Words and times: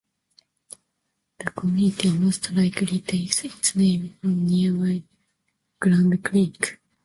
The 1.45 1.51
community 1.51 2.09
most 2.09 2.51
likely 2.53 3.01
takes 3.01 3.43
its 3.45 3.75
name 3.75 4.17
from 4.19 4.47
nearby 4.47 5.03
Granada 5.79 6.17
Creek. 6.17 6.79